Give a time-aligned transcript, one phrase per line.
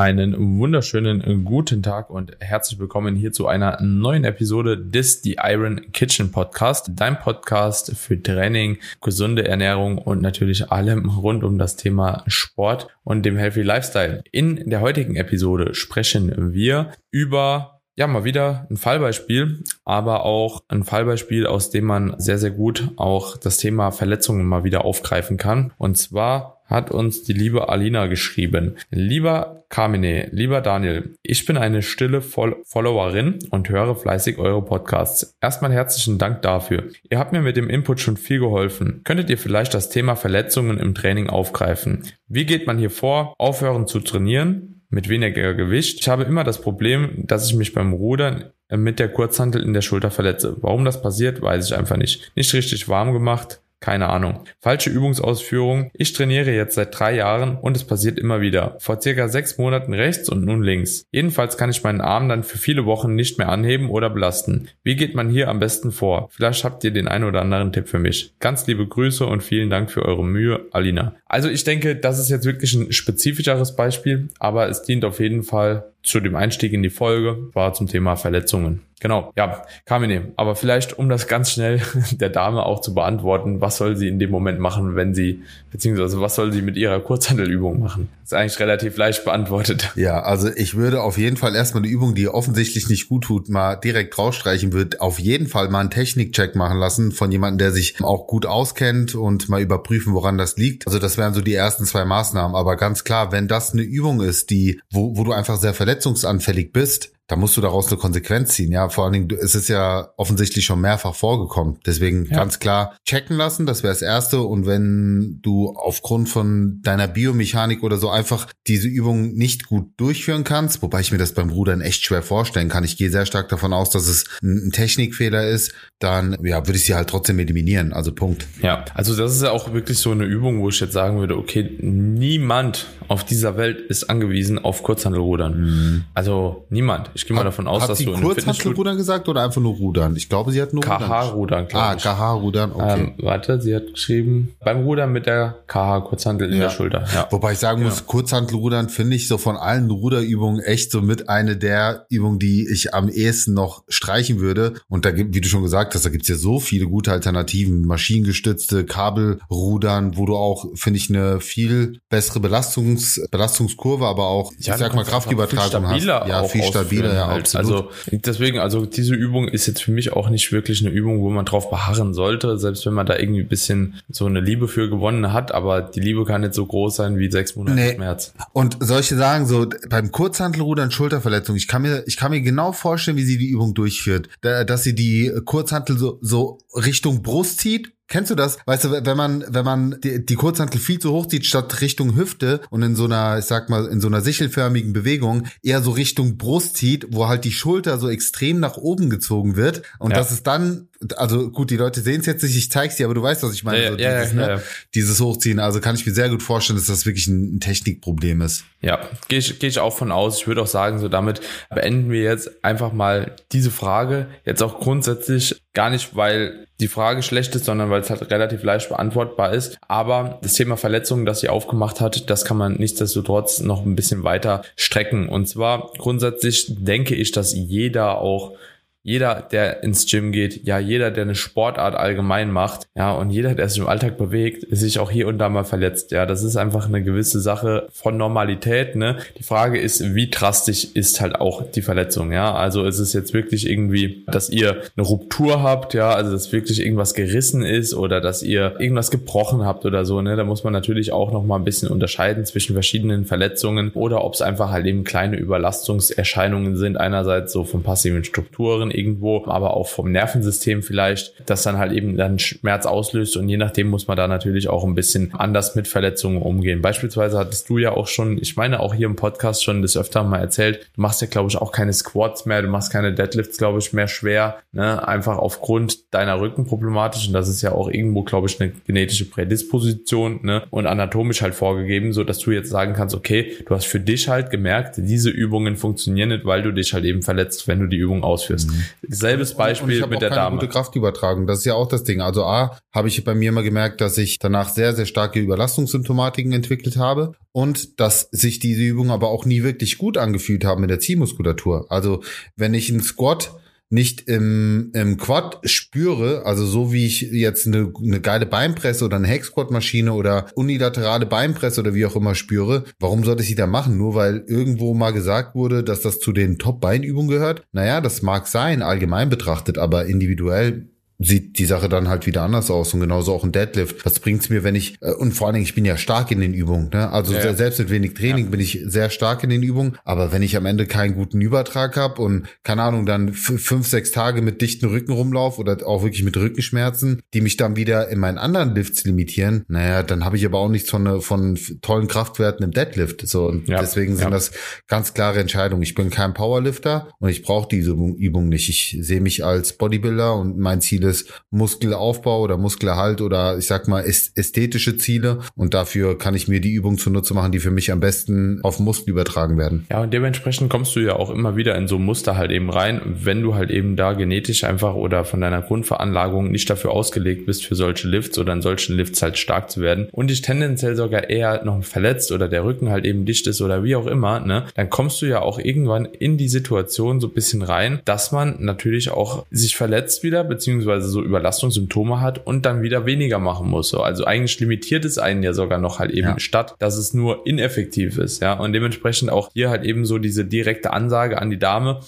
[0.00, 5.92] Einen wunderschönen guten Tag und herzlich willkommen hier zu einer neuen Episode des The Iron
[5.92, 12.24] Kitchen Podcast, dein Podcast für Training, gesunde Ernährung und natürlich allem rund um das Thema
[12.28, 14.22] Sport und dem Healthy Lifestyle.
[14.32, 20.84] In der heutigen Episode sprechen wir über ja, mal wieder ein Fallbeispiel, aber auch ein
[20.84, 25.74] Fallbeispiel, aus dem man sehr, sehr gut auch das Thema Verletzungen mal wieder aufgreifen kann.
[25.76, 28.76] Und zwar hat uns die liebe Alina geschrieben.
[28.90, 35.36] Lieber Carmine, lieber Daniel, ich bin eine stille Followerin und höre fleißig eure Podcasts.
[35.40, 36.88] Erstmal herzlichen Dank dafür.
[37.08, 39.02] Ihr habt mir mit dem Input schon viel geholfen.
[39.04, 42.02] Könntet ihr vielleicht das Thema Verletzungen im Training aufgreifen?
[42.26, 43.34] Wie geht man hier vor?
[43.38, 44.76] Aufhören zu trainieren?
[44.90, 46.00] mit weniger Gewicht.
[46.00, 49.82] Ich habe immer das Problem, dass ich mich beim Rudern mit der Kurzhantel in der
[49.82, 50.56] Schulter verletze.
[50.60, 52.32] Warum das passiert, weiß ich einfach nicht.
[52.36, 54.44] Nicht richtig warm gemacht, keine Ahnung.
[54.60, 55.90] Falsche Übungsausführung.
[55.94, 58.76] Ich trainiere jetzt seit drei Jahren und es passiert immer wieder.
[58.78, 61.04] Vor circa sechs Monaten rechts und nun links.
[61.10, 64.68] Jedenfalls kann ich meinen Arm dann für viele Wochen nicht mehr anheben oder belasten.
[64.82, 66.28] Wie geht man hier am besten vor?
[66.30, 68.34] Vielleicht habt ihr den ein oder anderen Tipp für mich.
[68.38, 71.14] Ganz liebe Grüße und vielen Dank für eure Mühe, Alina.
[71.26, 75.42] Also ich denke, das ist jetzt wirklich ein spezifischeres Beispiel, aber es dient auf jeden
[75.42, 78.82] Fall zu dem Einstieg in die Folge, war zum Thema Verletzungen.
[79.00, 80.32] Genau, ja, Carmine.
[80.36, 81.80] Aber vielleicht, um das ganz schnell
[82.12, 85.42] der Dame auch zu beantworten, was soll sie in dem Moment machen, wenn sie,
[85.72, 88.08] beziehungsweise was soll sie mit ihrer Kurzhandelübung machen?
[88.32, 89.90] ist eigentlich relativ leicht beantwortet.
[90.00, 93.48] Ja, also ich würde auf jeden Fall erstmal eine Übung, die offensichtlich nicht gut tut,
[93.48, 97.72] mal direkt rausstreichen, würde auf jeden Fall mal einen Technikcheck machen lassen von jemandem, der
[97.72, 100.86] sich auch gut auskennt und mal überprüfen, woran das liegt.
[100.86, 102.56] Also das wären so die ersten zwei Maßnahmen.
[102.56, 106.72] Aber ganz klar, wenn das eine Übung ist, die, wo, wo du einfach sehr verletzungsanfällig
[106.72, 108.72] bist, da musst du daraus eine Konsequenz ziehen.
[108.72, 111.78] Ja, vor allen Dingen, es ist ja offensichtlich schon mehrfach vorgekommen.
[111.86, 112.36] Deswegen ja.
[112.36, 114.40] ganz klar checken lassen, das wäre das Erste.
[114.40, 120.42] Und wenn du aufgrund von deiner Biomechanik oder so einfach diese Übung nicht gut durchführen
[120.42, 122.82] kannst, wobei ich mir das beim Rudern echt schwer vorstellen kann.
[122.82, 126.84] Ich gehe sehr stark davon aus, dass es ein Technikfehler ist, dann ja, würde ich
[126.84, 127.92] sie halt trotzdem eliminieren.
[127.92, 128.48] Also Punkt.
[128.60, 131.36] Ja, also das ist ja auch wirklich so eine Übung, wo ich jetzt sagen würde,
[131.36, 135.60] okay, niemand auf dieser Welt ist angewiesen auf Kurzhandelrudern.
[135.60, 136.04] Mhm.
[136.14, 137.10] Also niemand.
[137.20, 139.74] Ich gehe mal davon aus, hat dass sie du in Kurzhantelrudern gesagt oder einfach nur
[139.74, 140.16] Rudern?
[140.16, 141.68] Ich glaube, sie hat nur KH-Rudern.
[141.74, 143.00] Ah, KH-Rudern, okay.
[143.00, 146.64] Ähm, warte, sie hat geschrieben, beim Rudern mit der KH-Kurzhantel in ja.
[146.64, 147.04] der Schulter.
[147.12, 147.28] Ja.
[147.30, 148.04] Wobei ich sagen muss, ja.
[148.06, 152.94] Kurzhantelrudern finde ich so von allen Ruderübungen echt so mit eine der Übungen, die ich
[152.94, 154.72] am ehesten noch streichen würde.
[154.88, 157.86] Und da gibt, wie du schon gesagt hast, da gibt's ja so viele gute Alternativen.
[157.86, 164.72] Maschinengestützte Kabelrudern, wo du auch, finde ich, eine viel bessere Belastungs, Belastungskurve, aber auch, ja,
[164.72, 166.04] ich sag mal, Kraftübertragung hast.
[166.04, 167.54] Ja, viel stabiler ja, halt.
[167.54, 167.88] absolut.
[167.88, 171.30] Also deswegen, also diese Übung ist jetzt für mich auch nicht wirklich eine Übung, wo
[171.30, 174.88] man drauf beharren sollte, selbst wenn man da irgendwie ein bisschen so eine Liebe für
[174.88, 177.94] gewonnen hat, aber die Liebe kann nicht so groß sein wie sechs Monate nee.
[177.94, 178.34] Schmerz.
[178.52, 183.16] Und solche sagen so, beim Kurzhantelrudern Schulterverletzung, ich kann mir, ich kann mir genau vorstellen,
[183.16, 188.28] wie sie die Übung durchführt, dass sie die Kurzhantel so, so Richtung Brust zieht Kennst
[188.28, 188.58] du das?
[188.66, 192.16] Weißt du, wenn man, wenn man die, die Kurzhantel viel zu hoch zieht, statt Richtung
[192.16, 195.92] Hüfte und in so einer, ich sag mal, in so einer sichelförmigen Bewegung eher so
[195.92, 200.16] Richtung Brust zieht, wo halt die Schulter so extrem nach oben gezogen wird und ja.
[200.16, 203.14] das ist dann also gut, die Leute sehen es jetzt nicht, ich zeig's dir, aber
[203.14, 203.82] du weißt, was ich meine.
[203.82, 204.62] Ja, so ja, dieses, ja, ne?
[204.94, 205.58] dieses Hochziehen.
[205.58, 208.64] Also kann ich mir sehr gut vorstellen, dass das wirklich ein, ein Technikproblem ist.
[208.82, 210.38] Ja, gehe ich, geh ich auch von aus.
[210.40, 211.40] Ich würde auch sagen, so damit
[211.70, 214.26] beenden wir jetzt einfach mal diese Frage.
[214.44, 218.62] Jetzt auch grundsätzlich gar nicht, weil die Frage schlecht ist, sondern weil es halt relativ
[218.62, 219.78] leicht beantwortbar ist.
[219.88, 224.22] Aber das Thema Verletzungen, das sie aufgemacht hat, das kann man nichtsdestotrotz noch ein bisschen
[224.22, 225.28] weiter strecken.
[225.28, 228.54] Und zwar grundsätzlich denke ich, dass jeder auch
[229.02, 233.54] jeder, der ins Gym geht, ja, jeder, der eine Sportart allgemein macht, ja, und jeder,
[233.54, 236.10] der sich im Alltag bewegt, ist sich auch hier und da mal verletzt.
[236.10, 239.16] Ja, das ist einfach eine gewisse Sache von Normalität, ne?
[239.38, 242.54] Die Frage ist, wie drastisch ist halt auch die Verletzung, ja?
[242.54, 246.80] Also ist es jetzt wirklich irgendwie, dass ihr eine Ruptur habt, ja, also dass wirklich
[246.80, 250.36] irgendwas gerissen ist oder dass ihr irgendwas gebrochen habt oder so, ne?
[250.36, 254.34] Da muss man natürlich auch noch mal ein bisschen unterscheiden zwischen verschiedenen Verletzungen oder ob
[254.34, 259.88] es einfach halt eben kleine Überlastungserscheinungen sind, einerseits so von passiven Strukturen, irgendwo, aber auch
[259.88, 264.16] vom Nervensystem vielleicht, das dann halt eben dann Schmerz auslöst und je nachdem muss man
[264.16, 266.82] da natürlich auch ein bisschen anders mit Verletzungen umgehen.
[266.82, 270.24] Beispielsweise hattest du ja auch schon, ich meine auch hier im Podcast schon das öfter
[270.24, 273.58] mal erzählt, du machst ja glaube ich auch keine Squats mehr, du machst keine Deadlifts
[273.58, 275.06] glaube ich mehr schwer, ne?
[275.06, 280.40] einfach aufgrund deiner Rückenproblematik und das ist ja auch irgendwo glaube ich eine genetische Prädisposition
[280.42, 280.64] ne?
[280.70, 284.28] und anatomisch halt vorgegeben, so dass du jetzt sagen kannst, okay, du hast für dich
[284.28, 287.98] halt gemerkt, diese Übungen funktionieren nicht, weil du dich halt eben verletzt, wenn du die
[287.98, 288.70] Übung ausführst.
[288.70, 288.79] Mhm.
[289.08, 290.56] Selbes Beispiel mit der Dame.
[290.56, 291.46] gute Kraftübertragung.
[291.46, 292.20] Das ist ja auch das Ding.
[292.20, 296.52] Also A, habe ich bei mir mal gemerkt, dass ich danach sehr, sehr starke Überlastungssymptomatiken
[296.52, 300.88] entwickelt habe und dass sich diese Übungen aber auch nie wirklich gut angefühlt haben in
[300.88, 301.86] der Ziehmuskulatur.
[301.90, 302.22] Also
[302.56, 303.52] wenn ich einen Squat
[303.90, 309.16] nicht im, im Quad spüre, also so wie ich jetzt eine, eine geile Beinpresse oder
[309.16, 313.66] eine Hexquad-Maschine oder unilaterale Beinpresse oder wie auch immer spüre, warum sollte ich sie da
[313.66, 313.98] machen?
[313.98, 317.64] Nur weil irgendwo mal gesagt wurde, dass das zu den Top-Beinübungen gehört?
[317.72, 320.89] Naja, das mag sein, allgemein betrachtet, aber individuell
[321.20, 324.04] sieht die Sache dann halt wieder anders aus und genauso auch ein Deadlift.
[324.06, 326.40] Was bringt's mir, wenn ich äh, und vor allen Dingen ich bin ja stark in
[326.40, 327.10] den Übungen, ne?
[327.12, 327.54] Also ja.
[327.54, 328.50] selbst mit wenig Training ja.
[328.50, 331.96] bin ich sehr stark in den Übungen, aber wenn ich am Ende keinen guten Übertrag
[331.96, 336.24] habe und keine Ahnung dann fünf sechs Tage mit dichten Rücken rumlaufe oder auch wirklich
[336.24, 340.46] mit Rückenschmerzen, die mich dann wieder in meinen anderen Lifts limitieren, naja, dann habe ich
[340.46, 343.28] aber auch nichts von von tollen Kraftwerten im Deadlift.
[343.28, 343.78] So und ja.
[343.80, 344.52] deswegen sind das
[344.88, 345.82] ganz klare Entscheidungen.
[345.82, 348.70] Ich bin kein Powerlifter und ich brauche diese Übung nicht.
[348.70, 353.66] Ich sehe mich als Bodybuilder und mein Ziel ist des Muskelaufbau oder Muskelerhalt oder ich
[353.66, 357.70] sag mal ästhetische Ziele und dafür kann ich mir die Übung zunutze machen, die für
[357.70, 359.86] mich am besten auf Muskel übertragen werden.
[359.90, 363.00] Ja, und dementsprechend kommst du ja auch immer wieder in so Muster halt eben rein,
[363.04, 367.64] wenn du halt eben da genetisch einfach oder von deiner Grundveranlagung nicht dafür ausgelegt bist,
[367.66, 371.28] für solche Lifts oder in solchen Lifts halt stark zu werden und dich tendenziell sogar
[371.28, 374.66] eher noch verletzt oder der Rücken halt eben dicht ist oder wie auch immer, ne,
[374.74, 378.56] dann kommst du ja auch irgendwann in die Situation so ein bisschen rein, dass man
[378.58, 383.68] natürlich auch sich verletzt wieder, beziehungsweise beziehungsweise so Überlastungssymptome hat und dann wieder weniger machen
[383.68, 383.88] muss.
[383.88, 386.38] So, also eigentlich limitiert es einen ja sogar noch halt eben ja.
[386.38, 388.54] statt, dass es nur ineffektiv ist, ja.
[388.54, 392.00] Und dementsprechend auch hier halt eben so diese direkte Ansage an die Dame,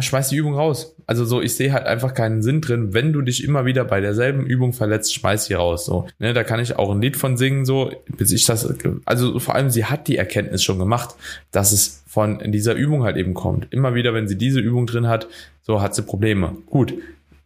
[0.00, 0.94] schmeiß die Übung raus.
[1.06, 4.00] Also so, ich sehe halt einfach keinen Sinn drin, wenn du dich immer wieder bei
[4.00, 5.84] derselben Übung verletzt, schmeiß sie raus.
[5.84, 8.66] So, ne, da kann ich auch ein Lied von singen, so, bis ich das,
[9.04, 11.14] also vor allem sie hat die Erkenntnis schon gemacht,
[11.50, 13.66] dass es von dieser Übung halt eben kommt.
[13.70, 15.26] Immer wieder, wenn sie diese Übung drin hat,
[15.62, 16.56] so hat sie Probleme.
[16.66, 16.94] Gut,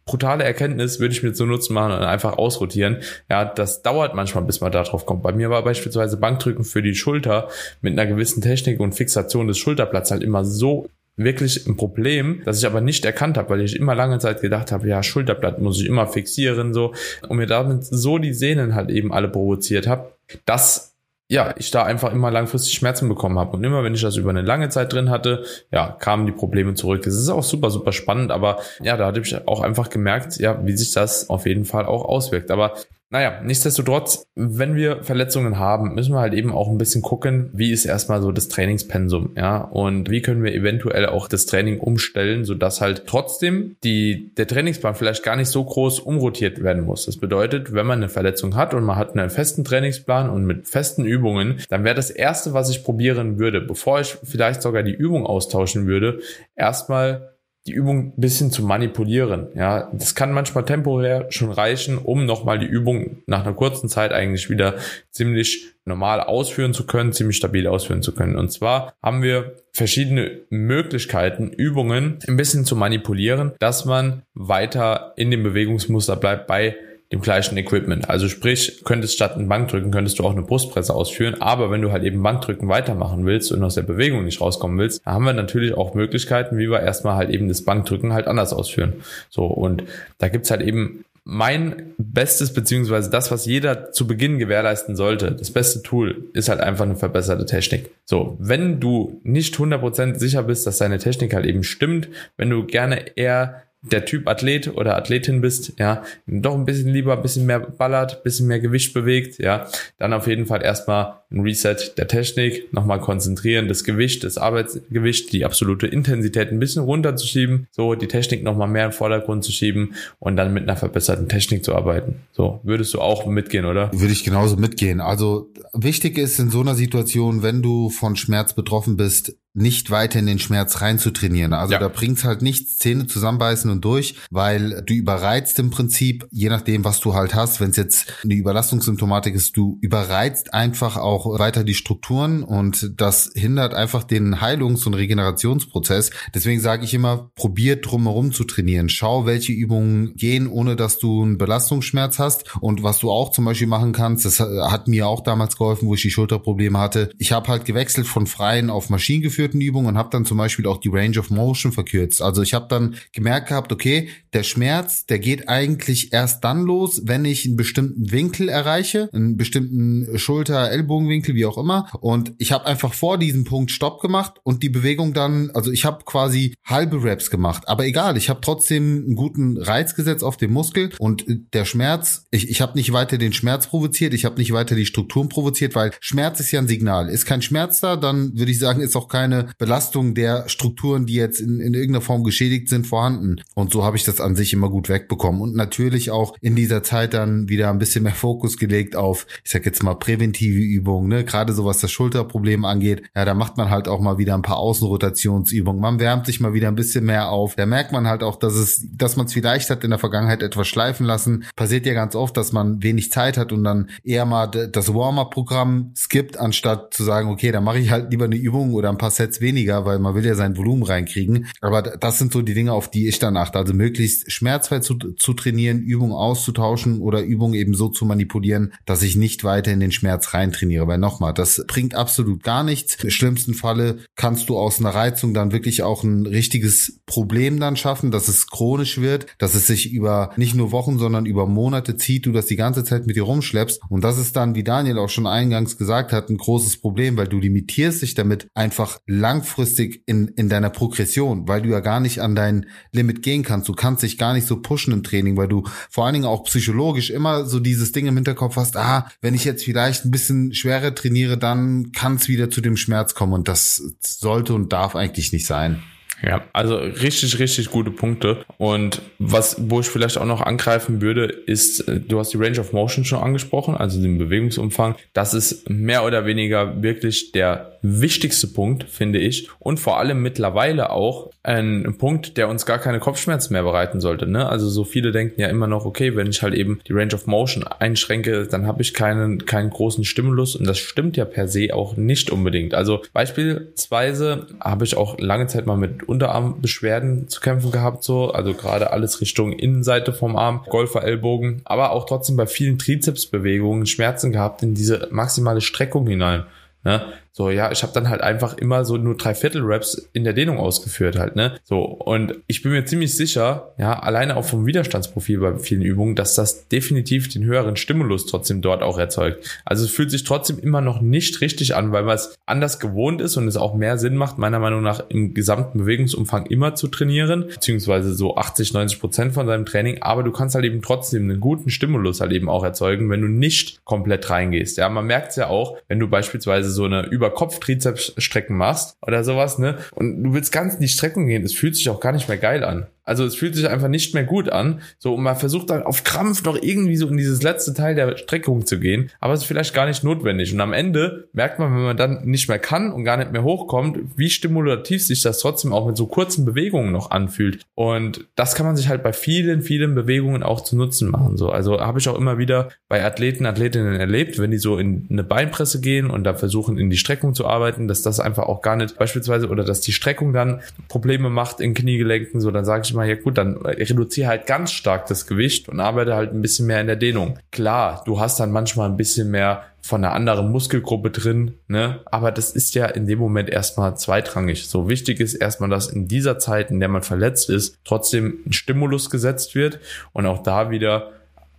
[0.09, 2.97] brutale Erkenntnis würde ich mir zu Nutzen machen und einfach ausrotieren.
[3.29, 5.21] Ja, das dauert manchmal, bis man da drauf kommt.
[5.21, 7.47] Bei mir war beispielsweise Bankdrücken für die Schulter
[7.81, 12.59] mit einer gewissen Technik und Fixation des Schulterblatts halt immer so wirklich ein Problem, das
[12.59, 15.79] ich aber nicht erkannt habe, weil ich immer lange Zeit gedacht habe, ja, Schulterblatt muss
[15.79, 16.93] ich immer fixieren so
[17.27, 20.13] und mir damit so die Sehnen halt eben alle provoziert habe,
[20.45, 20.88] dass
[21.31, 23.55] ja, ich da einfach immer langfristig Schmerzen bekommen habe.
[23.55, 26.73] Und immer, wenn ich das über eine lange Zeit drin hatte, ja, kamen die Probleme
[26.73, 27.05] zurück.
[27.05, 30.65] Es ist auch super, super spannend, aber ja, da hatte ich auch einfach gemerkt, ja,
[30.65, 32.49] wie sich das auf jeden Fall auch auswirkt.
[32.49, 32.73] Aber
[33.11, 37.71] naja, nichtsdestotrotz, wenn wir Verletzungen haben, müssen wir halt eben auch ein bisschen gucken, wie
[37.71, 42.45] ist erstmal so das Trainingspensum, ja, und wie können wir eventuell auch das Training umstellen,
[42.45, 47.07] sodass halt trotzdem die, der Trainingsplan vielleicht gar nicht so groß umrotiert werden muss.
[47.07, 50.67] Das bedeutet, wenn man eine Verletzung hat und man hat einen festen Trainingsplan und mit
[50.67, 54.93] festen Übungen, dann wäre das erste, was ich probieren würde, bevor ich vielleicht sogar die
[54.93, 56.19] Übung austauschen würde,
[56.55, 59.49] erstmal die Übung ein bisschen zu manipulieren.
[59.53, 64.11] Ja, das kann manchmal temporär schon reichen, um nochmal die Übung nach einer kurzen Zeit
[64.11, 64.75] eigentlich wieder
[65.11, 68.37] ziemlich normal ausführen zu können, ziemlich stabil ausführen zu können.
[68.37, 75.31] Und zwar haben wir verschiedene Möglichkeiten, Übungen ein bisschen zu manipulieren, dass man weiter in
[75.31, 76.75] dem Bewegungsmuster bleibt bei
[77.11, 78.09] dem gleichen Equipment.
[78.09, 81.41] Also sprich, könntest statt ein Bankdrücken, könntest du auch eine Brustpresse ausführen.
[81.41, 85.03] Aber wenn du halt eben Bankdrücken weitermachen willst und aus der Bewegung nicht rauskommen willst,
[85.05, 88.93] haben wir natürlich auch Möglichkeiten, wie wir erstmal halt eben das Bankdrücken halt anders ausführen.
[89.29, 89.83] So, und
[90.19, 95.51] da gibt's halt eben mein bestes, beziehungsweise das, was jeder zu Beginn gewährleisten sollte, das
[95.51, 97.91] beste Tool ist halt einfach eine verbesserte Technik.
[98.05, 102.65] So, wenn du nicht 100% sicher bist, dass deine Technik halt eben stimmt, wenn du
[102.65, 107.45] gerne eher der Typ Athlet oder Athletin bist, ja, doch ein bisschen lieber, ein bisschen
[107.45, 109.67] mehr ballert, bisschen mehr Gewicht bewegt, ja,
[109.97, 115.31] dann auf jeden Fall erstmal ein Reset der Technik, nochmal konzentrieren, das Gewicht, das Arbeitsgewicht,
[115.31, 119.93] die absolute Intensität ein bisschen runterzuschieben, so die Technik nochmal mehr im Vordergrund zu schieben
[120.19, 122.15] und dann mit einer verbesserten Technik zu arbeiten.
[122.33, 123.91] So, würdest du auch mitgehen, oder?
[123.93, 124.99] Würde ich genauso mitgehen.
[124.99, 130.19] Also wichtig ist in so einer Situation, wenn du von Schmerz betroffen bist, nicht weiter
[130.19, 131.53] in den Schmerz rein zu trainieren.
[131.53, 131.79] Also ja.
[131.79, 136.85] da bringt's halt nichts, Zähne zusammenbeißen und durch, weil du überreizt im Prinzip, je nachdem,
[136.85, 141.63] was du halt hast, wenn es jetzt eine Überlastungssymptomatik ist, du überreizt einfach auch weiter
[141.63, 146.11] die Strukturen und das hindert einfach den Heilungs- und Regenerationsprozess.
[146.33, 148.87] Deswegen sage ich immer, probier drumherum zu trainieren.
[148.89, 152.55] Schau, welche Übungen gehen, ohne dass du einen Belastungsschmerz hast.
[152.61, 155.95] Und was du auch zum Beispiel machen kannst, das hat mir auch damals geholfen, wo
[155.95, 157.09] ich die Schulterprobleme hatte.
[157.17, 160.67] Ich habe halt gewechselt von freien auf Maschinengefühl durchgeführten Übungen und habe dann zum Beispiel
[160.67, 162.21] auch die Range of Motion verkürzt.
[162.21, 167.01] Also ich habe dann gemerkt gehabt, okay, der Schmerz, der geht eigentlich erst dann los,
[167.05, 171.89] wenn ich einen bestimmten Winkel erreiche, einen bestimmten Schulter, Ellbogenwinkel, wie auch immer.
[172.01, 175.85] Und ich habe einfach vor diesem Punkt Stopp gemacht und die Bewegung dann, also ich
[175.85, 177.67] habe quasi halbe Reps gemacht.
[177.67, 182.25] Aber egal, ich habe trotzdem einen guten Reiz gesetzt auf den Muskel und der Schmerz,
[182.31, 185.75] ich, ich habe nicht weiter den Schmerz provoziert, ich habe nicht weiter die Strukturen provoziert,
[185.75, 187.09] weil Schmerz ist ja ein Signal.
[187.09, 191.13] Ist kein Schmerz da, dann würde ich sagen, ist auch keine Belastung der Strukturen, die
[191.13, 193.41] jetzt in, in irgendeiner Form geschädigt sind, vorhanden.
[193.55, 195.41] Und so habe ich das an sich immer gut wegbekommen.
[195.41, 199.51] Und natürlich auch in dieser Zeit dann wieder ein bisschen mehr Fokus gelegt auf, ich
[199.51, 201.23] sag jetzt mal, präventive Übungen, ne?
[201.23, 203.03] Gerade so was das Schulterproblem angeht.
[203.15, 205.81] Ja, da macht man halt auch mal wieder ein paar Außenrotationsübungen.
[205.81, 207.55] Man wärmt sich mal wieder ein bisschen mehr auf.
[207.55, 210.41] Da merkt man halt auch, dass es, dass man es vielleicht hat in der Vergangenheit
[210.41, 211.45] etwas schleifen lassen.
[211.55, 215.93] Passiert ja ganz oft, dass man wenig Zeit hat und dann eher mal das Warm-up-Programm
[215.95, 219.11] skippt, anstatt zu sagen, okay, dann mache ich halt lieber eine Übung oder ein paar
[219.19, 221.47] Sets weniger, weil man will ja sein Volumen reinkriegen.
[221.61, 223.59] Aber das sind so die Dinge, auf die ich dann achte.
[223.59, 229.03] Also möglichst schmerzfrei zu, zu trainieren, Übungen auszutauschen oder Übungen eben so zu manipulieren, dass
[229.03, 230.87] ich nicht weiter in den Schmerz reintrainiere.
[230.87, 232.95] Weil nochmal, das bringt absolut gar nichts.
[233.03, 237.75] Im schlimmsten Falle kannst du aus einer Reizung dann wirklich auch ein richtiges Problem dann
[237.75, 241.97] schaffen, dass es chronisch wird, dass es sich über nicht nur Wochen, sondern über Monate
[241.97, 243.81] zieht, du das die ganze Zeit mit dir rumschleppst.
[243.89, 247.27] Und das ist dann, wie Daniel auch schon eingangs gesagt hat, ein großes Problem, weil
[247.27, 252.19] du limitierst dich damit einfach langfristig in, in deiner Progression, weil du ja gar nicht
[252.19, 253.67] an dein Limit gehen kannst.
[253.67, 256.43] Du kannst dich gar nicht so pushen im Training, weil du vor allen Dingen auch
[256.43, 260.53] psychologisch immer so dieses Ding im Hinterkopf hast, ah, wenn ich jetzt vielleicht ein bisschen
[260.53, 264.95] schwerer trainiere, dann kann es wieder zu dem Schmerz kommen und das sollte und darf
[264.95, 265.81] eigentlich nicht sein.
[266.21, 268.43] Ja, also richtig, richtig gute Punkte.
[268.57, 272.59] Und was, wo ich vielleicht auch noch angreifen würde, ist, äh, du hast die Range
[272.59, 274.95] of Motion schon angesprochen, also den Bewegungsumfang.
[275.13, 279.49] Das ist mehr oder weniger wirklich der wichtigste Punkt, finde ich.
[279.59, 284.27] Und vor allem mittlerweile auch ein Punkt, der uns gar keine Kopfschmerzen mehr bereiten sollte.
[284.27, 284.47] Ne?
[284.47, 287.27] Also so viele denken ja immer noch, okay, wenn ich halt eben die Range of
[287.27, 290.55] Motion einschränke, dann habe ich keinen, keinen großen Stimulus.
[290.55, 292.73] Und das stimmt ja per se auch nicht unbedingt.
[292.73, 298.31] Also beispielsweise habe ich auch lange Zeit mal mit Unterarmbeschwerden zu kämpfen gehabt, so.
[298.31, 304.31] Also gerade alles Richtung Innenseite vom Arm, Golferellbogen, aber auch trotzdem bei vielen Trizepsbewegungen Schmerzen
[304.31, 306.45] gehabt in diese maximale Streckung hinein.
[306.83, 307.01] Ne?
[307.31, 310.33] So, ja, ich habe dann halt einfach immer so nur drei Viertel Raps in der
[310.33, 311.55] Dehnung ausgeführt halt, ne?
[311.63, 316.15] So, und ich bin mir ziemlich sicher, ja, alleine auch vom Widerstandsprofil bei vielen Übungen,
[316.15, 319.61] dass das definitiv den höheren Stimulus trotzdem dort auch erzeugt.
[319.65, 323.21] Also es fühlt sich trotzdem immer noch nicht richtig an, weil man es anders gewohnt
[323.21, 326.87] ist und es auch mehr Sinn macht, meiner Meinung nach im gesamten Bewegungsumfang immer zu
[326.87, 331.29] trainieren, beziehungsweise so 80, 90 Prozent von seinem Training, aber du kannst halt eben trotzdem
[331.29, 334.77] einen guten Stimulus halt eben auch erzeugen, wenn du nicht komplett reingehst.
[334.77, 339.25] Ja, man merkt es ja auch, wenn du beispielsweise so eine über Kopf-Trizepsstrecken machst oder
[339.25, 339.77] sowas, ne?
[339.93, 342.37] Und du willst ganz in die Streckung gehen, es fühlt sich auch gar nicht mehr
[342.37, 342.87] geil an.
[343.03, 344.81] Also es fühlt sich einfach nicht mehr gut an.
[344.97, 348.17] So, und man versucht dann auf Krampf noch irgendwie so in dieses letzte Teil der
[348.17, 349.09] Streckung zu gehen.
[349.19, 350.53] Aber es ist vielleicht gar nicht notwendig.
[350.53, 353.43] Und am Ende merkt man, wenn man dann nicht mehr kann und gar nicht mehr
[353.43, 357.61] hochkommt, wie stimulativ sich das trotzdem auch mit so kurzen Bewegungen noch anfühlt.
[357.75, 361.37] Und das kann man sich halt bei vielen, vielen Bewegungen auch zu Nutzen machen.
[361.37, 365.07] So, also habe ich auch immer wieder bei Athleten, Athletinnen erlebt, wenn die so in
[365.09, 368.61] eine Beinpresse gehen und da versuchen, in die Streckung zu arbeiten, dass das einfach auch
[368.61, 372.41] gar nicht beispielsweise oder dass die Streckung dann Probleme macht in Kniegelenken.
[372.41, 375.79] So, dann sage ich mal, ja gut, dann reduziere halt ganz stark das Gewicht und
[375.79, 377.39] arbeite halt ein bisschen mehr in der Dehnung.
[377.51, 382.01] Klar, du hast dann manchmal ein bisschen mehr von einer anderen Muskelgruppe drin, ne?
[382.05, 384.67] Aber das ist ja in dem Moment erstmal zweitrangig.
[384.67, 388.53] So wichtig ist erstmal, dass in dieser Zeit, in der man verletzt ist, trotzdem ein
[388.53, 389.79] Stimulus gesetzt wird
[390.11, 391.11] und auch da wieder,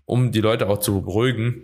[0.07, 1.63] um die Leute auch zu beruhigen,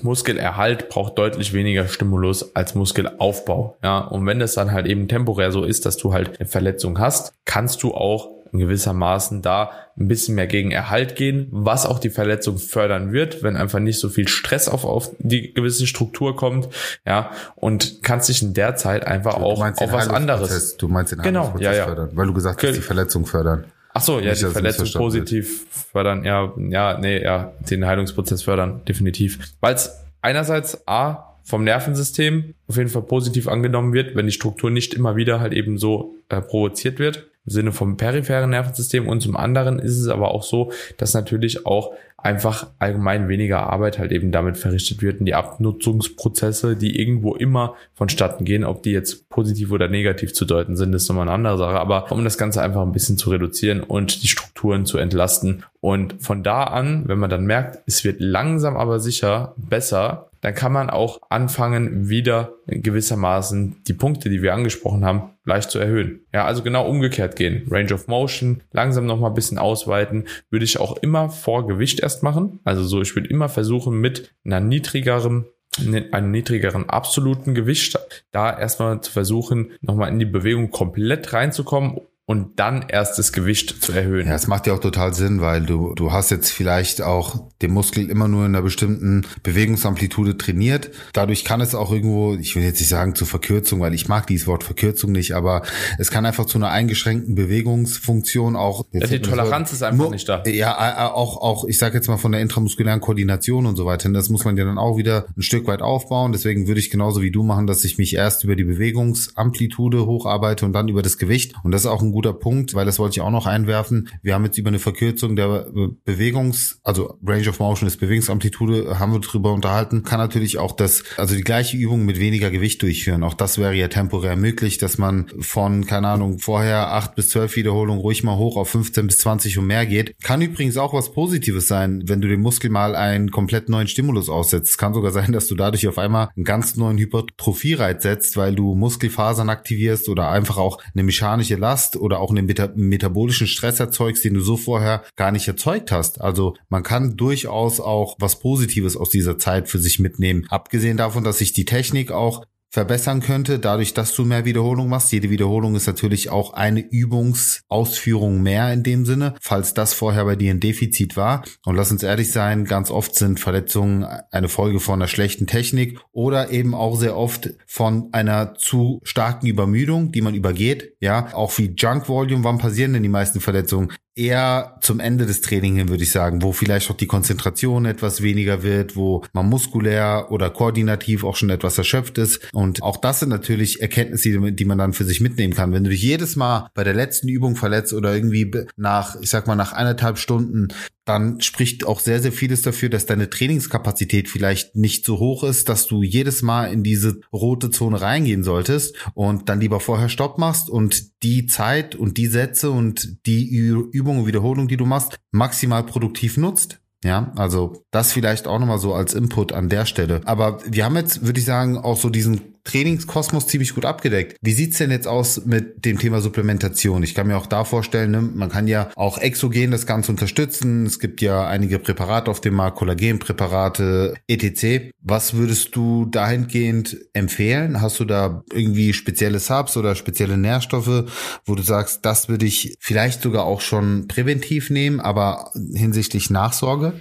[0.00, 3.76] Muskelerhalt braucht deutlich weniger Stimulus als Muskelaufbau.
[3.82, 6.98] Ja, und wenn es dann halt eben temporär so ist, dass du halt eine Verletzung
[6.98, 11.98] hast, kannst du auch in gewissermaßen da ein bisschen mehr gegen Erhalt gehen, was auch
[11.98, 16.36] die Verletzung fördern wird, wenn einfach nicht so viel Stress auf, auf die gewisse Struktur
[16.36, 16.68] kommt,
[17.06, 20.76] ja, und kannst dich in der Zeit einfach auch auf was anderes.
[20.76, 21.84] Du meinst den genau, ja, ja.
[21.86, 23.64] fördern, weil du gesagt hast, die Verletzung fördern.
[23.94, 29.38] Ach so, ja, die Verletzung positiv fördern, ja, ja, nee, ja, den Heilungsprozess fördern, definitiv.
[29.60, 34.70] Weil es einerseits A, vom Nervensystem auf jeden Fall positiv angenommen wird, wenn die Struktur
[34.70, 39.20] nicht immer wieder halt eben so äh, provoziert wird im Sinne vom peripheren Nervensystem und
[39.20, 44.12] zum anderen ist es aber auch so, dass natürlich auch einfach allgemein weniger Arbeit halt
[44.12, 49.28] eben damit verrichtet wird und die Abnutzungsprozesse, die irgendwo immer vonstatten gehen, ob die jetzt
[49.28, 51.80] positiv oder negativ zu deuten sind, ist nochmal eine andere Sache.
[51.80, 55.64] Aber um das Ganze einfach ein bisschen zu reduzieren und die Strukturen zu entlasten.
[55.80, 60.54] Und von da an, wenn man dann merkt, es wird langsam aber sicher besser, dann
[60.54, 66.26] kann man auch anfangen, wieder gewissermaßen die Punkte, die wir angesprochen haben, leicht zu erhöhen.
[66.32, 67.66] Ja, also genau umgekehrt gehen.
[67.70, 72.24] Range of Motion, langsam nochmal ein bisschen ausweiten, würde ich auch immer vor Gewicht erst
[72.24, 72.58] machen.
[72.64, 75.46] Also so, ich würde immer versuchen, mit einer niedrigeren
[75.78, 77.98] einem niedrigeren absoluten Gewicht,
[78.30, 83.82] da erstmal zu versuchen, nochmal in die Bewegung komplett reinzukommen, und dann erst das Gewicht
[83.82, 84.28] zu erhöhen.
[84.28, 87.72] Ja, es macht ja auch total Sinn, weil du, du hast jetzt vielleicht auch den
[87.72, 90.92] Muskel immer nur in einer bestimmten Bewegungsamplitude trainiert.
[91.12, 94.28] Dadurch kann es auch irgendwo, ich will jetzt nicht sagen zur Verkürzung, weil ich mag
[94.28, 95.62] dieses Wort Verkürzung nicht, aber
[95.98, 98.86] es kann einfach zu einer eingeschränkten Bewegungsfunktion auch.
[98.92, 100.44] Ja, die Toleranz so, ist einfach nicht da.
[100.44, 104.08] Ja, auch, auch, ich sage jetzt mal von der intramuskulären Koordination und so weiter.
[104.10, 106.30] Das muss man ja dann auch wieder ein Stück weit aufbauen.
[106.30, 110.64] Deswegen würde ich genauso wie du machen, dass ich mich erst über die Bewegungsamplitude hocharbeite
[110.64, 111.54] und dann über das Gewicht.
[111.64, 114.08] Und das ist auch ein guter Punkt, weil das wollte ich auch noch einwerfen.
[114.22, 115.66] Wir haben jetzt über eine Verkürzung der
[116.04, 120.02] Bewegungs, also Range of Motion ist Bewegungsamplitude, haben wir drüber unterhalten.
[120.02, 123.22] Kann natürlich auch das, also die gleiche Übung mit weniger Gewicht durchführen.
[123.22, 127.56] Auch das wäre ja temporär möglich, dass man von, keine Ahnung, vorher acht bis zwölf
[127.56, 130.14] Wiederholungen ruhig mal hoch auf 15 bis 20 und mehr geht.
[130.22, 134.28] Kann übrigens auch was Positives sein, wenn du dem Muskel mal einen komplett neuen Stimulus
[134.28, 134.78] aussetzt.
[134.78, 138.74] Kann sogar sein, dass du dadurch auf einmal einen ganz neuen Hypertrophie-Reiz setzt, weil du
[138.74, 144.24] Muskelfasern aktivierst oder einfach auch eine mechanische Last oder auch einen Meta metabolischen Stress erzeugst,
[144.24, 146.20] den du so vorher gar nicht erzeugt hast.
[146.20, 150.44] Also man kann durchaus auch was Positives aus dieser Zeit für sich mitnehmen.
[150.50, 155.12] Abgesehen davon, dass sich die Technik auch verbessern könnte, dadurch, dass du mehr Wiederholung machst.
[155.12, 160.36] Jede Wiederholung ist natürlich auch eine Übungsausführung mehr in dem Sinne, falls das vorher bei
[160.36, 161.44] dir ein Defizit war.
[161.66, 166.00] Und lass uns ehrlich sein, ganz oft sind Verletzungen eine Folge von einer schlechten Technik
[166.12, 170.94] oder eben auch sehr oft von einer zu starken Übermüdung, die man übergeht.
[171.00, 173.92] Ja, auch wie Junk Volume, wann passieren denn die meisten Verletzungen?
[174.14, 178.22] Eher zum Ende des Trainings hin, würde ich sagen, wo vielleicht auch die Konzentration etwas
[178.22, 182.40] weniger wird, wo man muskulär oder koordinativ auch schon etwas erschöpft ist.
[182.52, 185.72] Und auch das sind natürlich Erkenntnisse, die man dann für sich mitnehmen kann.
[185.72, 189.46] Wenn du dich jedes Mal bei der letzten Übung verletzt oder irgendwie nach, ich sag
[189.46, 190.68] mal, nach eineinhalb Stunden
[191.04, 195.68] dann spricht auch sehr, sehr vieles dafür, dass deine Trainingskapazität vielleicht nicht so hoch ist,
[195.68, 200.38] dass du jedes Mal in diese rote Zone reingehen solltest und dann lieber vorher Stopp
[200.38, 205.18] machst und die Zeit und die Sätze und die Übungen und Wiederholungen, die du machst,
[205.32, 206.78] maximal produktiv nutzt.
[207.04, 210.20] Ja, also das vielleicht auch nochmal so als Input an der Stelle.
[210.24, 214.36] Aber wir haben jetzt, würde ich sagen, auch so diesen Trainingskosmos ziemlich gut abgedeckt.
[214.40, 217.02] Wie sieht's denn jetzt aus mit dem Thema Supplementation?
[217.02, 220.86] Ich kann mir auch da vorstellen, ne, man kann ja auch exogen das Ganze unterstützen.
[220.86, 224.92] Es gibt ja einige Präparate auf dem Markt, Kollagenpräparate, etc.
[225.00, 227.80] Was würdest du dahingehend empfehlen?
[227.80, 231.04] Hast du da irgendwie spezielle Subs oder spezielle Nährstoffe,
[231.44, 236.94] wo du sagst, das würde ich vielleicht sogar auch schon präventiv nehmen, aber hinsichtlich Nachsorge?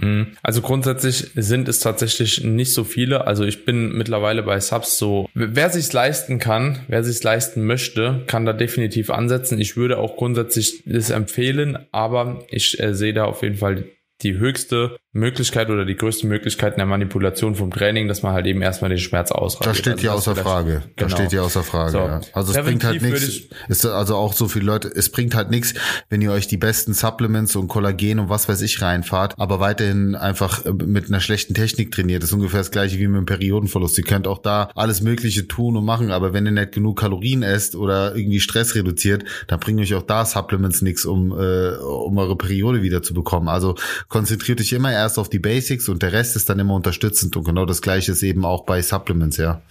[0.00, 0.28] Mhm.
[0.42, 3.26] Also grundsätzlich sind es tatsächlich nicht so viele.
[3.26, 8.24] Also ich bin mittlerweile bei Subs so, wer sich's leisten kann, wer sich's leisten möchte,
[8.26, 9.60] kann da definitiv ansetzen.
[9.60, 13.84] Ich würde auch grundsätzlich das empfehlen, aber ich äh, sehe da auf jeden Fall
[14.22, 18.46] die höchste Möglichkeit oder die größte Möglichkeit in der Manipulation vom Training, dass man halt
[18.46, 19.66] eben erstmal den Schmerz ausreicht.
[19.66, 20.82] Das steht ja also außer Frage.
[20.96, 21.16] Das genau.
[21.16, 21.90] steht ja außer Frage.
[21.90, 21.98] So.
[21.98, 22.20] Ja.
[22.32, 23.42] Also es bringt halt nichts.
[23.68, 25.74] Ist also auch so viele Leute, es bringt halt nichts,
[26.10, 30.14] wenn ihr euch die besten Supplements und Kollagen und was weiß ich reinfahrt, aber weiterhin
[30.14, 32.22] einfach äh, mit einer schlechten Technik trainiert.
[32.22, 33.98] Das ist ungefähr das gleiche wie mit einem Periodenverlust.
[33.98, 37.42] Ihr könnt auch da alles Mögliche tun und machen, aber wenn ihr nicht genug Kalorien
[37.42, 42.18] esst oder irgendwie Stress reduziert, dann bringen euch auch da Supplements nichts, um, äh, um
[42.18, 43.48] eure Periode wieder zu bekommen.
[43.48, 43.76] Also
[44.08, 47.44] konzentriert euch immer erst auf die Basics und der Rest ist dann immer unterstützend und
[47.44, 49.62] genau das gleiche ist eben auch bei Supplements, ja.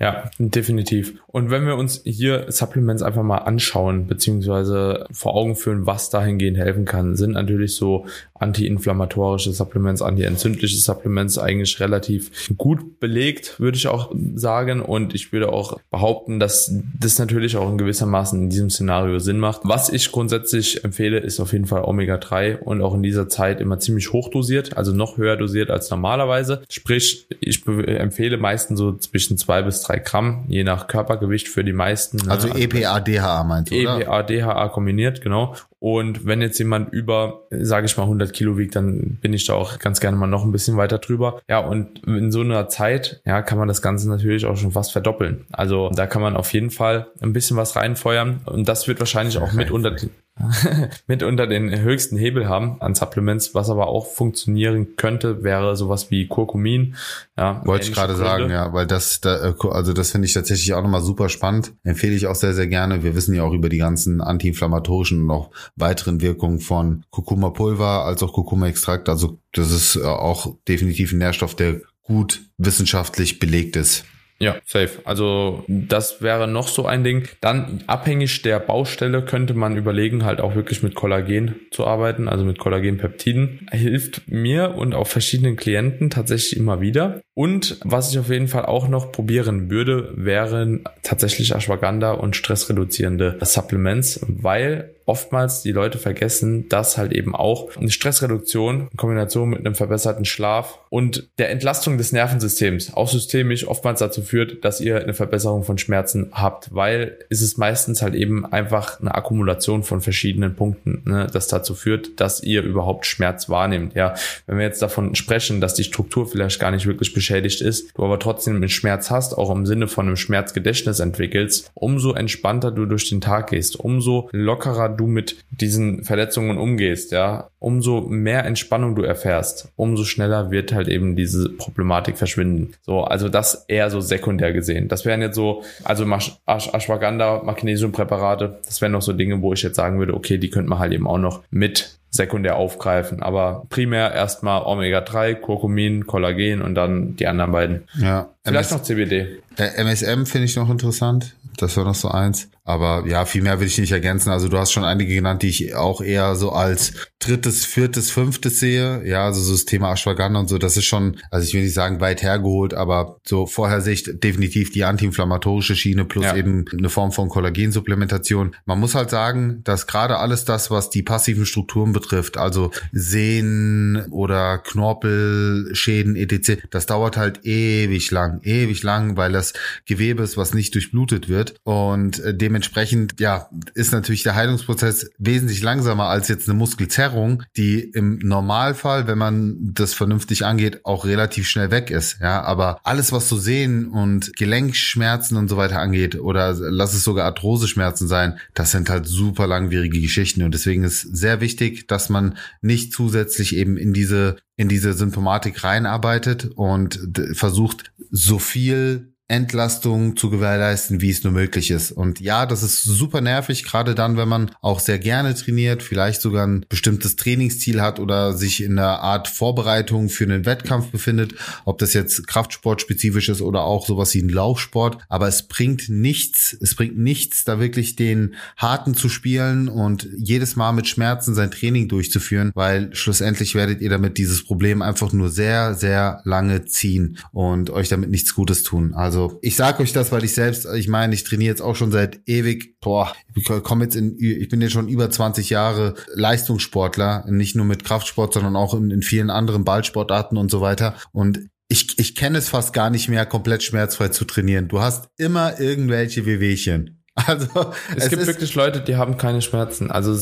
[0.00, 1.20] Ja, definitiv.
[1.26, 6.56] Und wenn wir uns hier Supplements einfach mal anschauen, beziehungsweise vor Augen führen, was dahingehend
[6.56, 13.88] helfen kann, sind natürlich so antiinflammatorische Supplements, antientzündliche Supplements eigentlich relativ gut belegt, würde ich
[13.88, 14.80] auch sagen.
[14.80, 19.38] Und ich würde auch behaupten, dass das natürlich auch in gewissermaßen in diesem Szenario Sinn
[19.38, 19.60] macht.
[19.64, 23.78] Was ich grundsätzlich empfehle, ist auf jeden Fall Omega-3 und auch in dieser Zeit immer
[23.78, 26.62] ziemlich hoch dosiert, also noch höher dosiert als normalerweise.
[26.70, 31.64] Sprich, ich empfehle meistens so zwischen zwei bis drei drei Gramm, je nach Körpergewicht für
[31.64, 32.18] die meisten.
[32.18, 32.30] Ne?
[32.30, 34.00] Also, also EPA, DHA meinst du, oder?
[34.00, 35.54] EPA, DHA kombiniert, genau.
[35.78, 39.54] Und wenn jetzt jemand über, sage ich mal, 100 Kilo wiegt, dann bin ich da
[39.54, 41.40] auch ganz gerne mal noch ein bisschen weiter drüber.
[41.48, 44.92] Ja, und in so einer Zeit, ja, kann man das Ganze natürlich auch schon fast
[44.92, 45.46] verdoppeln.
[45.52, 49.38] Also da kann man auf jeden Fall ein bisschen was reinfeuern und das wird wahrscheinlich
[49.38, 49.96] auch mit unter
[51.06, 56.28] mitunter den höchsten Hebel haben an Supplements, was aber auch funktionieren könnte, wäre sowas wie
[56.28, 56.96] Kurkumin.
[57.36, 60.72] Ja, Wollte ich gerade sagen, ja, weil das, da, äh, also das finde ich tatsächlich
[60.74, 61.72] auch nochmal super spannend.
[61.84, 63.02] Empfehle ich auch sehr, sehr gerne.
[63.02, 68.22] Wir wissen ja auch über die ganzen antiinflammatorischen und auch weiteren Wirkungen von Kurkuma-Pulver als
[68.22, 69.08] auch Kurkuma-Extrakt.
[69.08, 74.04] Also das ist äh, auch definitiv ein Nährstoff, der gut wissenschaftlich belegt ist.
[74.42, 75.00] Ja, safe.
[75.04, 77.28] Also das wäre noch so ein Ding.
[77.42, 82.46] Dann abhängig der Baustelle könnte man überlegen, halt auch wirklich mit Kollagen zu arbeiten, also
[82.46, 83.68] mit Kollagenpeptiden.
[83.70, 87.20] Hilft mir und auch verschiedenen Klienten tatsächlich immer wieder.
[87.34, 93.38] Und was ich auf jeden Fall auch noch probieren würde, wären tatsächlich Ashwagandha und stressreduzierende
[93.42, 99.60] Supplements, weil oftmals die Leute vergessen, dass halt eben auch eine Stressreduktion in Kombination mit
[99.60, 105.00] einem verbesserten Schlaf und der Entlastung des Nervensystems auch systemisch oftmals dazu führt, dass ihr
[105.00, 110.00] eine Verbesserung von Schmerzen habt, weil ist es meistens halt eben einfach eine Akkumulation von
[110.00, 113.94] verschiedenen Punkten, ne, das dazu führt, dass ihr überhaupt Schmerz wahrnehmt.
[113.94, 114.14] Ja,
[114.46, 118.04] wenn wir jetzt davon sprechen, dass die Struktur vielleicht gar nicht wirklich beschädigt ist, du
[118.04, 122.86] aber trotzdem einen Schmerz hast, auch im Sinne von einem Schmerzgedächtnis entwickelst, umso entspannter du
[122.86, 128.94] durch den Tag gehst, umso lockerer du mit diesen Verletzungen umgehst, ja, umso mehr Entspannung
[128.94, 132.72] du erfährst, umso schneller wird halt eben diese Problematik verschwinden.
[132.82, 134.88] So, also das eher so sekundär gesehen.
[134.88, 136.04] Das wären jetzt so, also
[136.46, 140.70] Ashwagandha, Magnesiumpräparate, das wären noch so Dinge, wo ich jetzt sagen würde, okay, die könnte
[140.70, 143.22] man halt eben auch noch mit sekundär aufgreifen.
[143.22, 147.84] Aber primär erstmal Omega-3, Kurkumin, Kollagen und dann die anderen beiden.
[147.98, 148.30] Ja.
[148.44, 149.38] Vielleicht MS noch CBD.
[149.56, 151.36] MSM finde ich noch interessant.
[151.56, 152.48] Das war noch so eins.
[152.64, 154.30] Aber ja, viel mehr will ich nicht ergänzen.
[154.30, 158.60] Also du hast schon einige genannt, die ich auch eher so als drittes, viertes, fünftes
[158.60, 159.04] sehe.
[159.04, 161.74] Ja, also so das Thema Ashwagandha und so, das ist schon, also ich will nicht
[161.74, 166.36] sagen weit hergeholt, aber so vorher sehe ich definitiv die antiinflammatorische Schiene plus ja.
[166.36, 168.54] eben eine Form von Kollagensupplementation.
[168.66, 174.06] Man muss halt sagen, dass gerade alles das, was die passiven Strukturen betrifft, also Sehnen
[174.10, 179.52] oder Knorpelschäden etc., das dauert halt ewig lang, ewig lang, weil das
[179.86, 185.62] Gewebe ist, was nicht durchblutet wird und äh, dementsprechend, ja, ist natürlich der Heilungsprozess wesentlich
[185.62, 191.48] langsamer als jetzt eine Muskelzerrung, die im Normalfall, wenn man das vernünftig angeht, auch relativ
[191.48, 192.18] schnell weg ist.
[192.20, 197.04] Ja, aber alles, was so Sehen und Gelenkschmerzen und so weiter angeht, oder lass es
[197.04, 200.42] sogar Arthroseschmerzen sein, das sind halt super langwierige Geschichten.
[200.42, 205.64] Und deswegen ist sehr wichtig, dass man nicht zusätzlich eben in diese in diese Symptomatik
[205.64, 207.00] reinarbeitet und
[207.32, 211.92] versucht, so viel Entlastung zu gewährleisten, wie es nur möglich ist.
[211.92, 216.20] Und ja, das ist super nervig, gerade dann, wenn man auch sehr gerne trainiert, vielleicht
[216.20, 221.34] sogar ein bestimmtes Trainingsziel hat oder sich in einer Art Vorbereitung für einen Wettkampf befindet,
[221.64, 224.98] ob das jetzt Kraftsport-spezifisch ist oder auch sowas wie ein Laufsport.
[225.08, 230.56] Aber es bringt nichts, es bringt nichts, da wirklich den Harten zu spielen und jedes
[230.56, 235.28] Mal mit Schmerzen sein Training durchzuführen, weil schlussendlich werdet ihr damit dieses Problem einfach nur
[235.28, 238.92] sehr, sehr lange ziehen und euch damit nichts Gutes tun.
[238.92, 241.76] Also also ich sage euch das, weil ich selbst, ich meine, ich trainiere jetzt auch
[241.76, 245.94] schon seit ewig, boah, ich komme jetzt in, ich bin jetzt schon über 20 Jahre
[246.14, 250.94] Leistungssportler, nicht nur mit Kraftsport, sondern auch in, in vielen anderen Ballsportarten und so weiter.
[251.12, 254.68] Und ich, ich kenne es fast gar nicht mehr, komplett schmerzfrei zu trainieren.
[254.68, 256.99] Du hast immer irgendwelche Wehwehchen.
[257.26, 259.90] Also es, es gibt wirklich Leute, die haben keine Schmerzen.
[259.90, 260.12] Also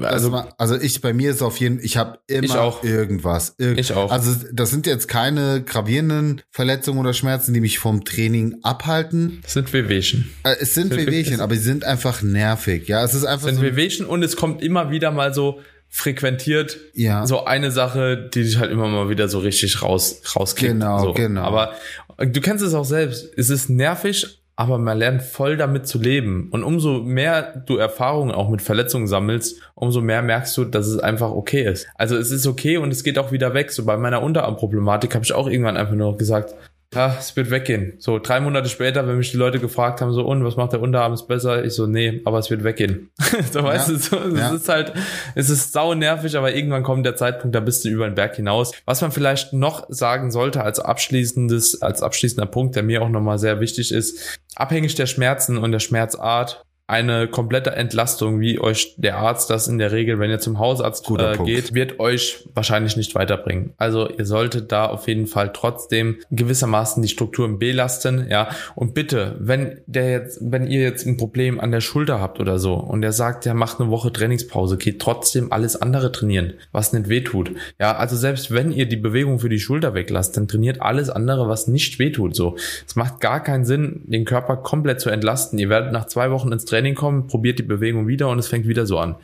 [0.00, 2.82] also also ich bei mir ist auf jeden ich habe immer ich auch.
[2.82, 3.54] irgendwas.
[3.58, 4.10] Irg ich auch.
[4.10, 9.40] Also das sind jetzt keine gravierenden Verletzungen oder Schmerzen, die mich vom Training abhalten.
[9.44, 10.30] Es sind Wehwehchen.
[10.42, 12.88] Äh, es sind, sind Wehwehchen, aber sie sind einfach nervig.
[12.88, 15.60] Ja, es ist einfach es sind so Wehwehchen und es kommt immer wieder mal so
[15.94, 17.26] frequentiert ja.
[17.26, 20.72] so eine Sache, die dich halt immer mal wieder so richtig raus rauskickt.
[20.72, 21.12] Genau, so.
[21.12, 21.42] genau.
[21.42, 21.74] Aber
[22.18, 23.30] du kennst es auch selbst.
[23.36, 26.48] Es ist nervig, aber man lernt voll damit zu leben.
[26.50, 30.98] Und umso mehr du Erfahrungen auch mit Verletzungen sammelst, umso mehr merkst du, dass es
[30.98, 31.86] einfach okay ist.
[31.94, 33.72] Also es ist okay und es geht auch wieder weg.
[33.72, 36.54] So bei meiner Unterarmproblematik habe ich auch irgendwann einfach nur gesagt,
[36.94, 37.94] ja, es wird weggehen.
[37.98, 40.80] So drei Monate später, wenn mich die Leute gefragt haben, so, und was macht der
[40.82, 41.64] Unterarm ist besser?
[41.64, 43.10] Ich so, nee, aber es wird weggehen.
[43.52, 44.54] so weißt ja, du, so, es ja.
[44.54, 44.92] ist halt,
[45.34, 48.36] es ist sau nervig, aber irgendwann kommt der Zeitpunkt, da bist du über den Berg
[48.36, 48.72] hinaus.
[48.84, 53.38] Was man vielleicht noch sagen sollte als abschließendes, als abschließender Punkt, der mir auch nochmal
[53.38, 59.16] sehr wichtig ist, abhängig der Schmerzen und der Schmerzart eine komplette Entlastung, wie euch der
[59.16, 63.14] Arzt das in der Regel, wenn ihr zum Hausarzt äh, geht, wird euch wahrscheinlich nicht
[63.14, 63.72] weiterbringen.
[63.76, 68.48] Also ihr solltet da auf jeden Fall trotzdem gewissermaßen die Strukturen belasten, ja.
[68.74, 72.58] Und bitte, wenn der jetzt, wenn ihr jetzt ein Problem an der Schulter habt oder
[72.58, 76.92] so und der sagt, der macht eine Woche Trainingspause, geht trotzdem alles andere trainieren, was
[76.92, 77.52] nicht wehtut.
[77.80, 81.48] Ja, also selbst wenn ihr die Bewegung für die Schulter weglasst, dann trainiert alles andere,
[81.48, 82.34] was nicht wehtut.
[82.34, 85.58] So, es macht gar keinen Sinn, den Körper komplett zu entlasten.
[85.58, 88.66] Ihr werdet nach zwei Wochen ins Training kommen, probiert die Bewegung wieder und es fängt
[88.66, 89.16] wieder so an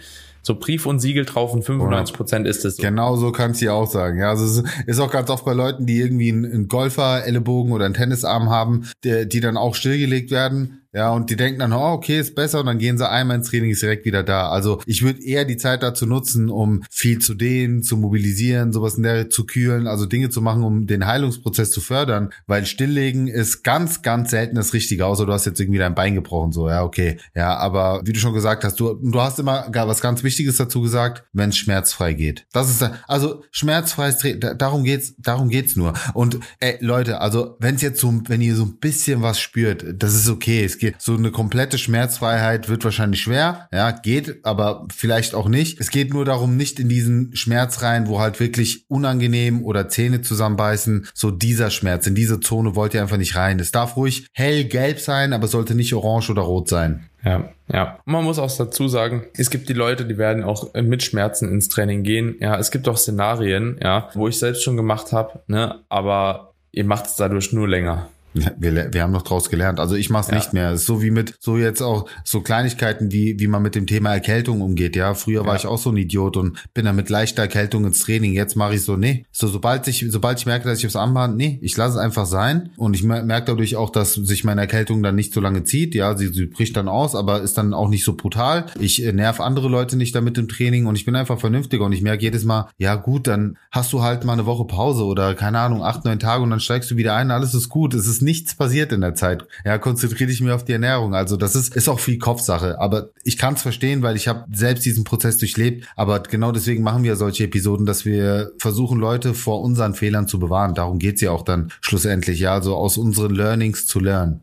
[0.43, 2.83] so Brief und Siegel drauf und 95 Prozent ist es so.
[2.83, 4.19] Genau so kannst du ja auch sagen.
[4.19, 7.95] Ja, also es ist auch ganz oft bei Leuten, die irgendwie einen Golfer-Ellenbogen oder einen
[7.95, 12.19] Tennisarm haben, die, die dann auch stillgelegt werden ja, und die denken dann, oh, okay,
[12.19, 14.49] ist besser und dann gehen sie einmal ins Training, ist direkt wieder da.
[14.49, 18.95] Also ich würde eher die Zeit dazu nutzen, um viel zu dehnen, zu mobilisieren, sowas
[18.95, 23.29] in der zu kühlen, also Dinge zu machen, um den Heilungsprozess zu fördern, weil Stilllegen
[23.29, 26.71] ist ganz, ganz selten das Richtige, außer du hast jetzt irgendwie dein Bein gebrochen, so,
[26.71, 27.19] ja, okay.
[27.35, 30.81] Ja, aber wie du schon gesagt hast, du, du hast immer was ganz Wichtiges dazu
[30.81, 32.47] gesagt, wenn es schmerzfrei geht.
[32.53, 35.93] Das ist, also schmerzfreies Training, darum geht's, darum geht's nur.
[36.15, 39.85] Und ey, Leute, also wenn es jetzt so, wenn ihr so ein bisschen was spürt,
[39.99, 41.01] das ist okay, es geht.
[41.01, 45.81] So eine komplette Schmerzfreiheit wird wahrscheinlich schwer, ja, geht, aber vielleicht auch nicht.
[45.81, 50.23] Es geht nur darum, nicht in diesen Schmerz rein, wo halt wirklich unangenehm oder Zähne
[50.23, 53.61] zusammenbeißen, so dieser Schmerz, in diese Zone wollt ihr einfach nicht rein.
[53.61, 57.09] Es darf ruhig hellgelb sein, aber sollte nicht orange oder rot sein.
[57.25, 57.99] Ja, ja.
[58.05, 61.69] Man muss auch dazu sagen, es gibt die Leute, die werden auch mit Schmerzen ins
[61.69, 62.37] Training gehen.
[62.41, 66.85] Ja, es gibt auch Szenarien, ja, wo ich selbst schon gemacht habe, ne, aber ihr
[66.85, 68.09] macht es dadurch nur länger.
[68.35, 69.81] Wir, wir haben noch draus gelernt.
[69.81, 70.35] Also ich mache es ja.
[70.37, 70.77] nicht mehr.
[70.77, 74.61] So wie mit so jetzt auch so Kleinigkeiten, wie wie man mit dem Thema Erkältung
[74.61, 74.97] umgeht.
[74.97, 75.47] Ja, früher ja.
[75.47, 78.35] war ich auch so ein Idiot und bin dann mit leichter Erkältung ins Training.
[78.35, 79.25] Jetzt mache ich so, nee.
[79.33, 82.27] So sobald ich sobald ich merke, dass ich aufs Armband, nee, ich lasse es einfach
[82.27, 85.95] sein und ich merke dadurch auch, dass sich meine Erkältung dann nicht so lange zieht.
[85.95, 88.67] Ja, sie, sie bricht dann aus, aber ist dann auch nicht so brutal.
[88.79, 91.93] Ich äh, nerv andere Leute nicht damit im Training und ich bin einfach vernünftiger und
[91.93, 95.35] ich merke jedes Mal, ja gut, dann hast du halt mal eine Woche Pause oder
[95.35, 97.31] keine Ahnung acht neun Tage und dann steigst du wieder ein.
[97.31, 97.95] Alles ist gut.
[97.95, 99.47] Es ist nichts passiert in der Zeit.
[99.65, 101.15] Ja, konzentriere dich mir auf die Ernährung.
[101.15, 102.81] Also das ist, ist auch viel Kopfsache.
[102.81, 105.87] Aber ich kann es verstehen, weil ich habe selbst diesen Prozess durchlebt.
[105.97, 110.39] Aber genau deswegen machen wir solche Episoden, dass wir versuchen, Leute vor unseren Fehlern zu
[110.39, 110.75] bewahren.
[110.75, 112.41] Darum geht's ja auch dann schlussendlich.
[112.41, 114.41] Ja, also aus unseren Learnings zu lernen.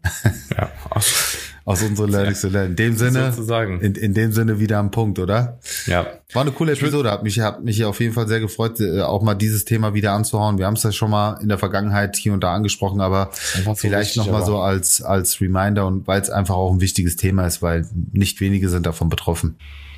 [0.56, 0.70] Ja,
[1.66, 2.72] aus unseren Learnings zu lernen.
[2.72, 3.82] In dem Sinne, sozusagen.
[3.82, 5.60] In, in dem Sinne wieder am Punkt, oder?
[5.88, 6.06] Ja.
[6.34, 9.24] War eine coole Episode, hat mich, hat mich auf jeden Fall sehr gefreut, äh, auch
[9.24, 10.60] mal dieses Thema wieder anzuhauen.
[10.60, 13.32] Wir haben es ja schon mal in der Vergangenheit hier und da angesprochen, aber
[13.76, 17.64] vielleicht nochmal so als, als Reminder und weil es einfach auch ein wichtiges Thema ist,
[17.64, 19.58] weil nicht wenige sind davon betroffen.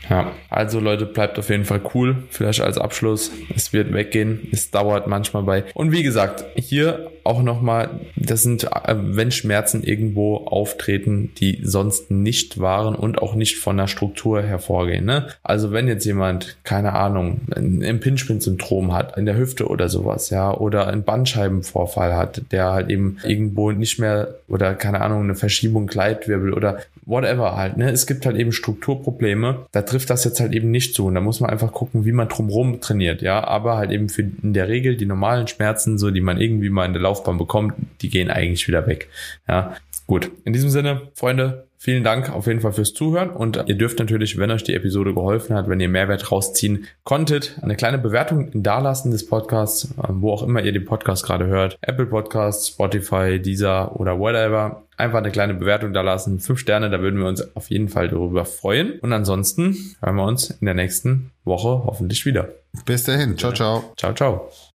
[0.09, 2.23] Ja, also Leute, bleibt auf jeden Fall cool.
[2.29, 3.31] Vielleicht als Abschluss.
[3.53, 4.47] Es wird weggehen.
[4.51, 5.65] Es dauert manchmal bei.
[5.73, 12.09] Und wie gesagt, hier auch nochmal, das sind, äh, wenn Schmerzen irgendwo auftreten, die sonst
[12.09, 15.05] nicht waren und auch nicht von der Struktur hervorgehen.
[15.05, 15.27] Ne?
[15.43, 20.53] Also wenn jetzt jemand, keine Ahnung, ein Impingement-Syndrom hat in der Hüfte oder sowas, ja,
[20.53, 25.87] oder einen Bandscheibenvorfall hat, der halt eben irgendwo nicht mehr oder keine Ahnung, eine Verschiebung
[25.87, 27.77] Gleitwirbel oder whatever halt.
[27.77, 27.89] Ne?
[27.89, 29.65] Es gibt halt eben Strukturprobleme.
[29.71, 31.05] Da trifft das jetzt halt eben nicht zu.
[31.05, 33.43] Und da muss man einfach gucken, wie man drumherum trainiert, ja.
[33.43, 36.85] Aber halt eben für in der Regel die normalen Schmerzen, so die man irgendwie mal
[36.85, 39.09] in der Laufbahn bekommt, die gehen eigentlich wieder weg.
[39.47, 39.75] Ja.
[40.05, 40.31] Gut.
[40.45, 44.39] In diesem Sinne, Freunde, Vielen Dank auf jeden Fall fürs Zuhören und ihr dürft natürlich,
[44.39, 49.11] wenn euch die Episode geholfen hat, wenn ihr Mehrwert rausziehen konntet, eine kleine Bewertung dalassen
[49.11, 51.77] des Podcasts, wo auch immer ihr den Podcast gerade hört.
[51.81, 54.83] Apple Podcasts, Spotify, Deezer oder whatever.
[54.97, 56.39] Einfach eine kleine Bewertung dalassen.
[56.39, 58.99] Fünf Sterne, da würden wir uns auf jeden Fall darüber freuen.
[58.99, 62.49] Und ansonsten hören wir uns in der nächsten Woche hoffentlich wieder.
[62.87, 63.37] Bis dahin.
[63.37, 63.93] Ciao, ciao.
[63.95, 64.49] Ciao, ciao.